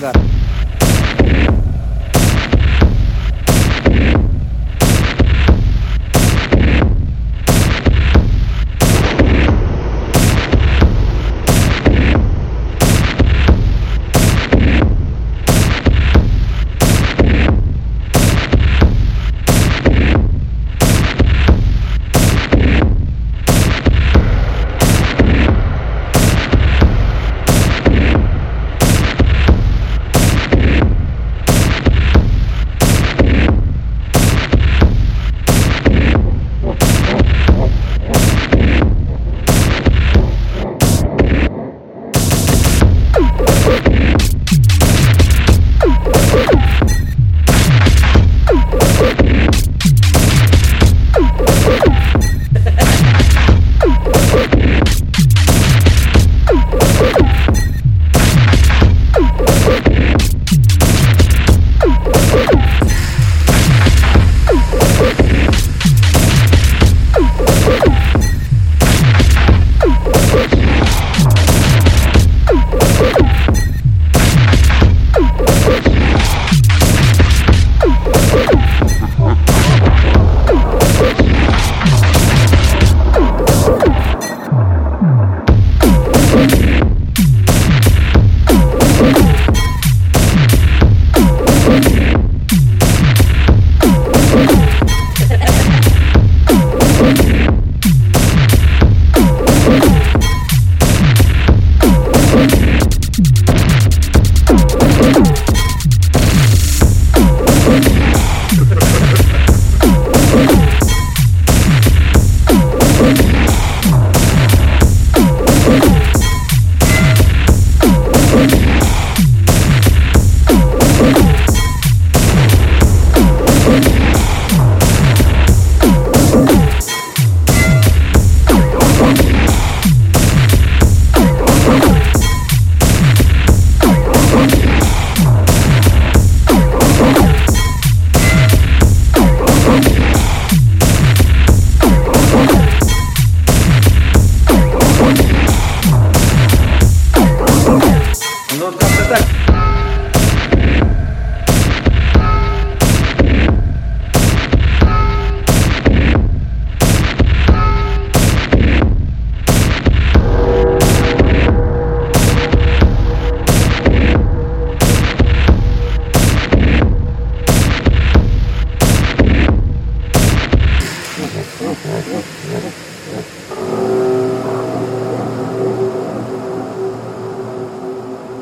[0.00, 0.47] that.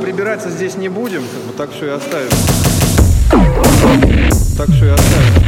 [0.00, 2.30] Прибираться здесь не будем, как бы так все и оставим.
[4.56, 5.47] Так все и оставим.